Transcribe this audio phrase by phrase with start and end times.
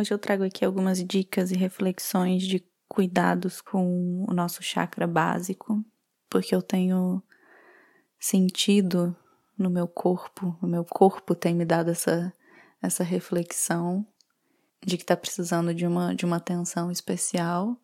[0.00, 5.84] Hoje eu trago aqui algumas dicas e reflexões de cuidados com o nosso chakra básico,
[6.30, 7.22] porque eu tenho
[8.18, 9.14] sentido
[9.58, 12.32] no meu corpo, o meu corpo tem me dado essa,
[12.80, 14.06] essa reflexão
[14.82, 17.76] de que está precisando de uma, de uma atenção especial.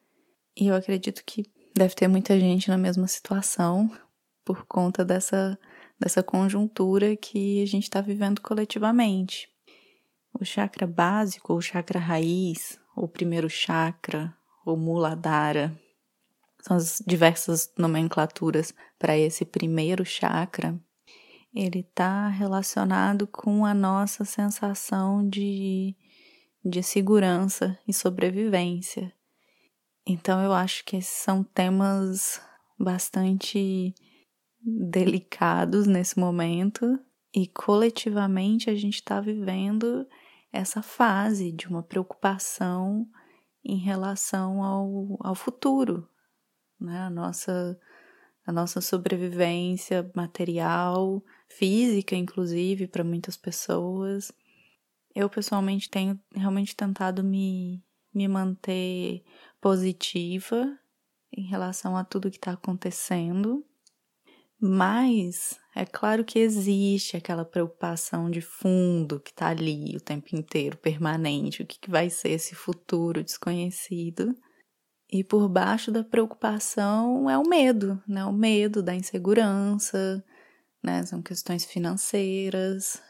[0.59, 1.45] E eu acredito que
[1.75, 3.95] deve ter muita gente na mesma situação
[4.43, 5.59] por conta dessa,
[6.01, 9.55] dessa conjuntura que a gente está vivendo coletivamente.
[10.39, 15.75] O chakra básico, ou chakra raiz, o primeiro chakra, ou muladhara,
[16.61, 20.79] são as diversas nomenclaturas para esse primeiro chakra.
[21.55, 25.97] Ele está relacionado com a nossa sensação de,
[26.63, 29.13] de segurança e sobrevivência.
[30.07, 32.43] Então eu acho que esses são temas
[32.79, 33.95] bastante
[34.61, 36.99] delicados nesse momento
[37.35, 40.07] e coletivamente a gente está vivendo
[40.57, 43.09] essa fase de uma preocupação
[43.65, 46.09] em relação ao, ao futuro,
[46.81, 47.01] né?
[47.01, 47.79] A nossa,
[48.47, 54.33] a nossa sobrevivência material, física, inclusive, para muitas pessoas.
[55.15, 57.83] Eu, pessoalmente, tenho realmente tentado me,
[58.15, 59.25] me manter
[59.61, 60.79] positiva
[61.33, 63.65] em relação a tudo que está acontecendo,
[64.61, 70.79] mas é claro que existe aquela preocupação de fundo que está ali o tempo inteiro,
[70.79, 74.35] permanente, o que, que vai ser esse futuro desconhecido.
[75.13, 78.25] E por baixo da preocupação é o medo, né?
[78.25, 80.25] O medo da insegurança,
[80.83, 81.05] né?
[81.05, 83.01] São questões financeiras.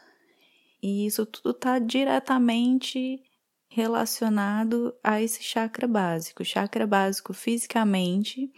[0.83, 3.21] E isso tudo está diretamente
[3.69, 6.43] relacionado a esse chakra básico.
[6.43, 8.51] O chakra básico fisicamente,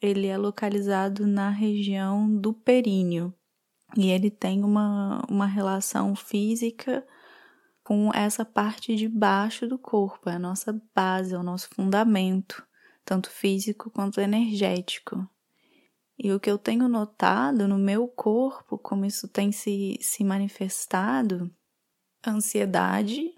[0.00, 3.34] ele é localizado na região do períneo.
[3.96, 7.06] E ele tem uma, uma relação física
[7.82, 12.66] com essa parte de baixo do corpo, é a nossa base, é o nosso fundamento,
[13.04, 15.28] tanto físico quanto energético.
[16.18, 21.48] E o que eu tenho notado no meu corpo, como isso tem se, se manifestado,
[22.26, 23.30] ansiedade,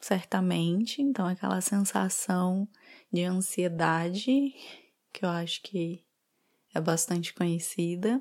[0.00, 2.68] certamente, então aquela sensação
[3.12, 4.54] de ansiedade
[5.14, 6.04] que eu acho que
[6.74, 8.20] é bastante conhecida.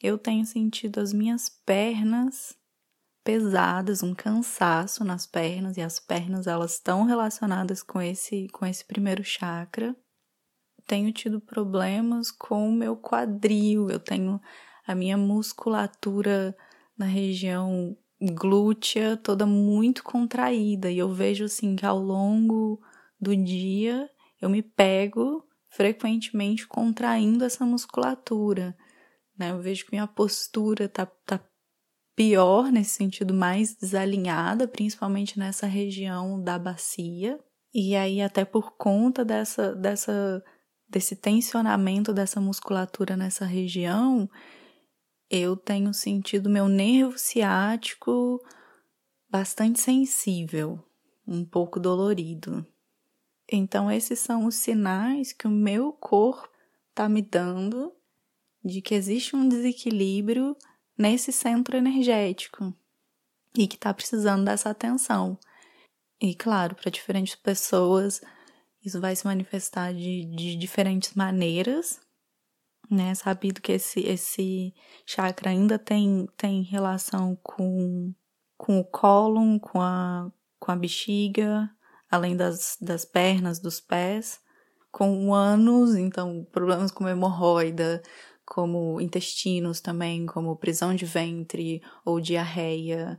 [0.00, 2.56] Eu tenho sentido as minhas pernas
[3.24, 8.84] pesadas, um cansaço nas pernas e as pernas elas estão relacionadas com esse com esse
[8.84, 9.94] primeiro chakra.
[10.86, 14.40] Tenho tido problemas com o meu quadril, eu tenho
[14.86, 16.56] a minha musculatura
[16.96, 22.80] na região glútea toda muito contraída e eu vejo assim que ao longo
[23.20, 24.08] do dia
[24.40, 28.76] eu me pego frequentemente contraindo essa musculatura,
[29.38, 29.50] né?
[29.50, 31.40] Eu vejo que minha postura tá, tá
[32.14, 37.40] pior nesse sentido, mais desalinhada, principalmente nessa região da bacia.
[37.74, 40.42] E aí até por conta dessa dessa
[40.86, 44.28] desse tensionamento dessa musculatura nessa região,
[45.30, 48.38] eu tenho sentido meu nervo ciático
[49.30, 50.78] bastante sensível,
[51.26, 52.66] um pouco dolorido.
[53.56, 56.48] Então, esses são os sinais que o meu corpo
[56.90, 57.92] está me dando
[58.64, 60.56] de que existe um desequilíbrio
[60.96, 62.74] nesse centro energético
[63.56, 65.38] e que está precisando dessa atenção.
[66.20, 68.20] E, claro, para diferentes pessoas,
[68.84, 72.00] isso vai se manifestar de, de diferentes maneiras,
[72.90, 73.14] né?
[73.14, 74.74] Sabido que esse, esse
[75.04, 78.14] chakra ainda tem, tem relação com,
[78.56, 80.30] com o cólon, com a,
[80.60, 81.68] com a bexiga,
[82.12, 84.38] além das, das pernas, dos pés,
[84.90, 88.02] com ânus, então problemas como hemorroida,
[88.44, 93.18] como intestinos também, como prisão de ventre ou diarreia.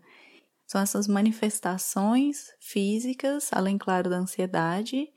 [0.68, 5.08] São essas manifestações físicas, além, claro, da ansiedade,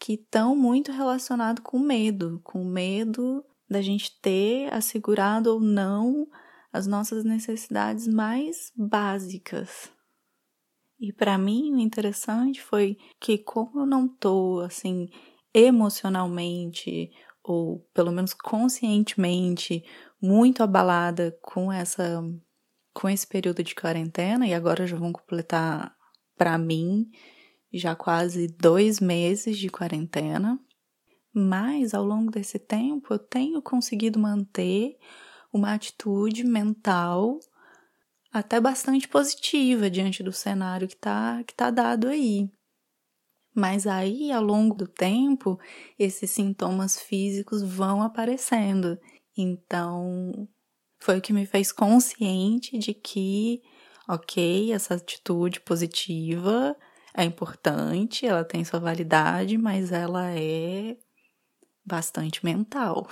[0.00, 6.26] que estão muito relacionadas com medo, com medo da gente ter assegurado ou não
[6.72, 9.94] as nossas necessidades mais básicas.
[10.98, 15.08] E para mim o interessante foi que como eu não tô assim
[15.52, 17.10] emocionalmente
[17.42, 19.84] ou pelo menos conscientemente
[20.20, 22.22] muito abalada com essa
[22.94, 25.94] com esse período de quarentena e agora já vão completar
[26.36, 27.10] para mim
[27.72, 30.58] já quase dois meses de quarentena.
[31.32, 34.96] Mas ao longo desse tempo eu tenho conseguido manter
[35.52, 37.38] uma atitude mental
[38.38, 42.50] até bastante positiva diante do cenário que está que tá dado aí.
[43.54, 45.58] Mas aí, ao longo do tempo,
[45.98, 48.98] esses sintomas físicos vão aparecendo.
[49.34, 50.46] Então,
[51.00, 53.62] foi o que me fez consciente de que,
[54.06, 56.76] ok, essa atitude positiva
[57.14, 60.96] é importante, ela tem sua validade, mas ela é
[61.82, 63.08] bastante mental.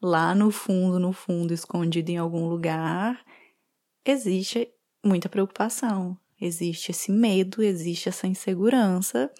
[0.00, 3.22] Lá no fundo, no fundo, escondido em algum lugar,
[4.04, 4.72] existe
[5.04, 9.30] muita preocupação, existe esse medo, existe essa insegurança,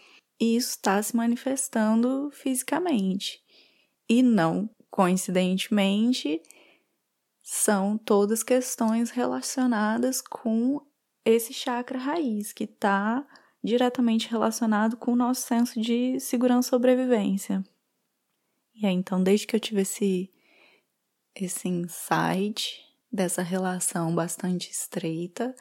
[0.40, 3.42] e isso está se manifestando fisicamente.
[4.08, 6.42] E não coincidentemente,
[7.42, 10.84] são todas questões relacionadas com
[11.24, 13.26] esse chakra raiz, que está
[13.62, 17.64] diretamente relacionado com o nosso senso de segurança e sobrevivência.
[18.74, 20.32] E aí, então, desde que eu tive esse,
[21.34, 25.54] esse insight dessa relação bastante estreita,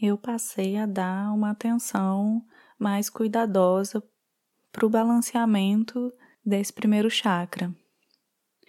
[0.00, 2.44] eu passei a dar uma atenção
[2.78, 4.02] mais cuidadosa
[4.70, 6.12] para o balanceamento
[6.44, 7.74] desse primeiro chakra.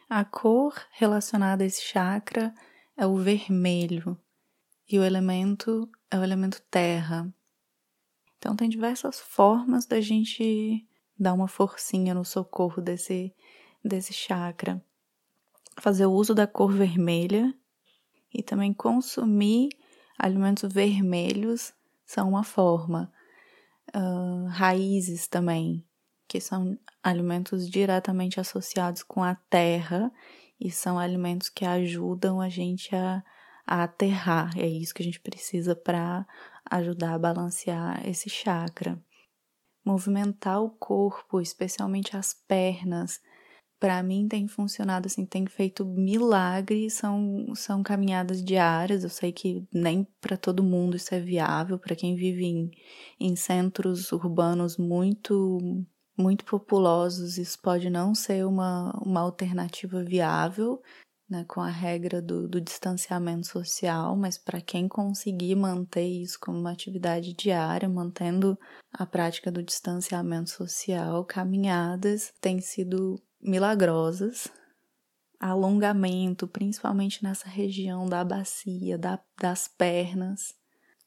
[0.10, 2.54] A cor relacionada a esse chakra
[2.98, 4.18] é o vermelho
[4.89, 7.31] e o elemento é o elemento terra.
[8.38, 10.88] Então tem diversas formas da gente
[11.18, 13.33] dar uma forcinha no socorro desse
[13.83, 14.83] desse chakra.
[15.80, 17.54] Fazer o uso da cor vermelha
[18.34, 19.70] e também consumir
[20.18, 21.74] alimentos vermelhos
[22.06, 23.12] são uma forma.
[23.96, 25.84] Uh, raízes também,
[26.28, 30.12] que são alimentos diretamente associados com a terra
[30.60, 33.24] e são alimentos que ajudam a gente a,
[33.66, 34.58] a aterrar.
[34.58, 36.28] É isso que a gente precisa para
[36.70, 39.02] ajudar a balancear esse chakra.
[39.84, 43.22] Movimentar o corpo, especialmente as pernas,
[43.80, 49.04] para mim tem funcionado assim, tem feito milagres, são, são caminhadas diárias.
[49.04, 52.72] Eu sei que nem para todo mundo isso é viável, para quem vive em,
[53.20, 55.60] em centros urbanos muito
[56.18, 60.81] muito populosos, isso pode não ser uma, uma alternativa viável,
[61.30, 66.60] né, com a regra do, do distanciamento social, mas para quem conseguir manter isso como
[66.60, 68.60] uma atividade diária, mantendo
[68.92, 74.47] a prática do distanciamento social, caminhadas têm sido milagrosas.
[75.39, 80.53] Alongamento, principalmente nessa região da bacia, da, das pernas,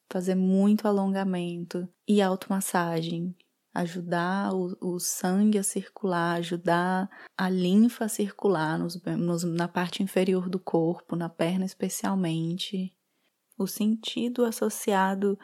[0.09, 3.35] fazer muito alongamento e automassagem
[3.73, 10.03] ajudar o, o, sangue a circular, ajudar a linfa a circular nos, nos, na parte
[10.03, 12.95] inferior do corpo, na perna especialmente.
[13.57, 15.37] O sentido associado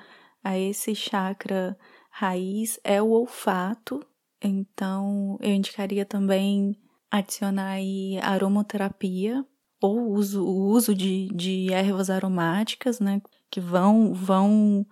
[0.44, 1.78] a esse chakra
[2.12, 4.06] raiz é o olfato,
[4.42, 6.76] então eu indicaria também
[7.12, 9.46] adicionar aí aromoterapia
[9.82, 14.86] ou uso, o uso de, de ervas aromáticas, né, que vão, vão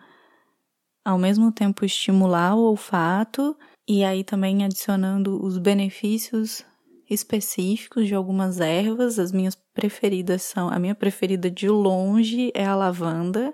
[1.04, 3.56] ao mesmo tempo estimular o olfato
[3.88, 6.66] e aí também adicionando os benefícios
[7.10, 9.20] específicos de algumas ervas.
[9.20, 13.54] As minhas preferidas são, a minha preferida de longe é a lavanda.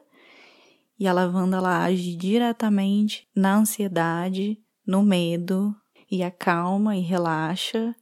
[1.00, 5.76] E a lavanda ela age diretamente na ansiedade, no medo
[6.14, 7.96] e acalma e relaxa.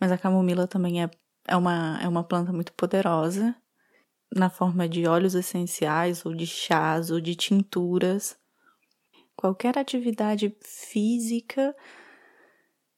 [0.00, 1.10] Mas a camomila também é,
[1.48, 3.54] é, uma, é uma planta muito poderosa
[4.34, 8.36] na forma de óleos essenciais ou de chás ou de tinturas
[9.36, 11.74] Qualquer atividade física,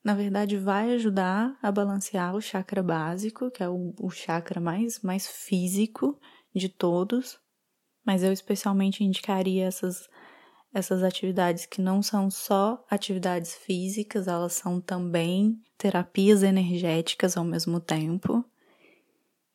[0.05, 5.01] na verdade, vai ajudar a balancear o chakra básico, que é o, o chakra mais,
[5.01, 6.21] mais físico
[6.55, 7.41] de todos.
[8.05, 10.09] Mas eu especialmente indicaria essas,
[10.77, 17.81] essas atividades que não são só atividades físicas, elas são também terapias energéticas ao mesmo
[17.81, 18.45] tempo.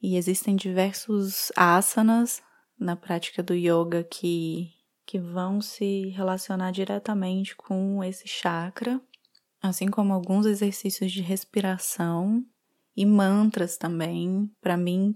[0.01, 2.41] E existem diversos asanas
[2.79, 4.73] na prática do yoga que
[5.05, 8.99] que vão se relacionar diretamente com esse chakra,
[9.61, 12.43] assim como alguns exercícios de respiração
[12.95, 14.49] e mantras também.
[14.59, 15.13] Para mim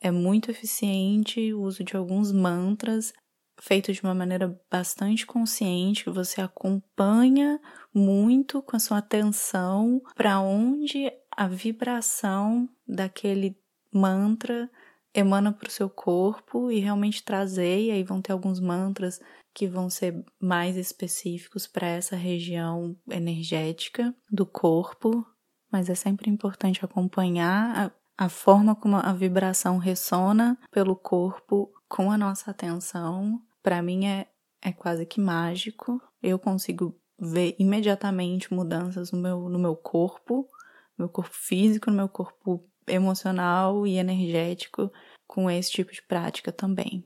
[0.00, 3.12] é muito eficiente o uso de alguns mantras
[3.58, 7.60] feito de uma maneira bastante consciente, que você acompanha
[7.92, 13.56] muito com a sua atenção para onde a vibração daquele
[13.92, 14.70] mantra
[15.14, 19.20] emana para o seu corpo e realmente trazer, e aí vão ter alguns mantras
[19.54, 25.26] que vão ser mais específicos para essa região energética do corpo,
[25.72, 32.10] mas é sempre importante acompanhar a, a forma como a vibração ressona pelo corpo com
[32.10, 33.40] a nossa atenção.
[33.66, 34.28] Para mim é,
[34.62, 36.00] é quase que mágico.
[36.22, 40.48] Eu consigo ver imediatamente mudanças no meu, no meu corpo,
[40.96, 44.88] no meu corpo físico, no meu corpo emocional e energético
[45.26, 47.04] com esse tipo de prática também.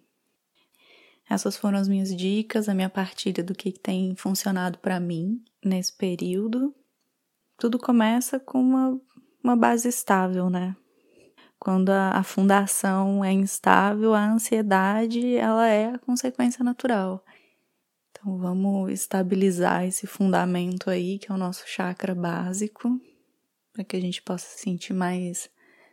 [1.30, 5.96] Essas foram as minhas dicas, a minha partilha do que tem funcionado para mim nesse
[5.96, 6.74] período.
[7.56, 9.00] Tudo começa com uma,
[9.42, 10.76] uma base estável, né?
[11.60, 17.22] Quando a, a fundação é instável, a ansiedade ela é a consequência natural.
[18.10, 22.98] Então vamos estabilizar esse fundamento aí, que é o nosso chakra básico,
[23.74, 25.50] para que a gente possa se sentir mais,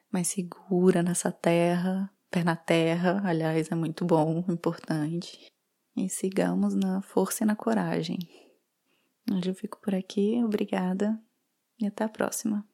[0.10, 5.52] mais segura nessa terra, pé na terra, aliás, é muito bom, importante.
[5.98, 8.20] E sigamos na força e na coragem.
[9.30, 11.20] Hoje eu fico por aqui, obrigada
[11.78, 12.66] e até a próxima.